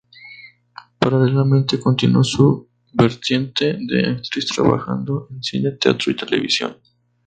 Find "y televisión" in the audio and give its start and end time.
6.11-6.75